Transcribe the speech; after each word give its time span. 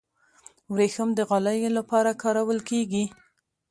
وریښم 0.73 1.09
د 1.15 1.19
غالیو 1.29 1.69
لپاره 1.77 2.11
کارول 2.23 2.59
کیږي. 2.69 3.03